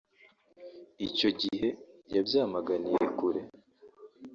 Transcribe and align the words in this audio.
Icyo 1.07 1.29
gihe 1.41 1.67
yabyamaganiye 2.15 3.01
kure 3.17 3.41